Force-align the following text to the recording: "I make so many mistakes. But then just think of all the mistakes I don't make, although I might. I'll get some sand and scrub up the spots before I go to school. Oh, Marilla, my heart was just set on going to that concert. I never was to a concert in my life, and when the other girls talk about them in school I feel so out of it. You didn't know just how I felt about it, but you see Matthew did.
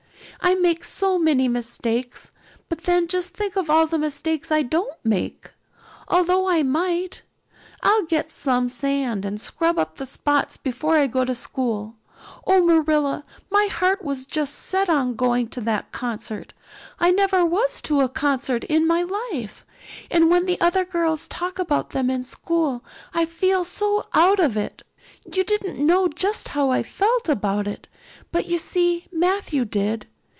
"I 0.43 0.55
make 0.55 0.83
so 0.83 1.19
many 1.19 1.47
mistakes. 1.47 2.31
But 2.67 2.85
then 2.85 3.07
just 3.07 3.29
think 3.29 3.55
of 3.55 3.69
all 3.69 3.85
the 3.85 3.99
mistakes 3.99 4.51
I 4.51 4.63
don't 4.63 4.97
make, 5.03 5.51
although 6.07 6.49
I 6.49 6.63
might. 6.63 7.21
I'll 7.83 8.05
get 8.05 8.31
some 8.31 8.67
sand 8.67 9.23
and 9.23 9.39
scrub 9.39 9.77
up 9.77 9.97
the 9.97 10.05
spots 10.07 10.57
before 10.57 10.97
I 10.97 11.05
go 11.05 11.25
to 11.25 11.35
school. 11.35 11.95
Oh, 12.47 12.65
Marilla, 12.65 13.23
my 13.51 13.67
heart 13.67 14.03
was 14.03 14.25
just 14.25 14.55
set 14.55 14.89
on 14.89 15.15
going 15.15 15.47
to 15.49 15.61
that 15.61 15.91
concert. 15.91 16.55
I 16.99 17.11
never 17.11 17.45
was 17.45 17.79
to 17.83 18.01
a 18.01 18.09
concert 18.09 18.63
in 18.63 18.87
my 18.87 19.03
life, 19.31 19.63
and 20.09 20.31
when 20.31 20.47
the 20.47 20.59
other 20.59 20.85
girls 20.85 21.27
talk 21.27 21.59
about 21.59 21.91
them 21.91 22.09
in 22.09 22.23
school 22.23 22.83
I 23.13 23.25
feel 23.25 23.63
so 23.63 24.07
out 24.15 24.39
of 24.39 24.57
it. 24.57 24.81
You 25.31 25.43
didn't 25.43 25.77
know 25.77 26.07
just 26.07 26.47
how 26.49 26.71
I 26.71 26.81
felt 26.81 27.29
about 27.29 27.67
it, 27.67 27.87
but 28.31 28.47
you 28.47 28.57
see 28.57 29.05
Matthew 29.11 29.65
did. 29.65 30.07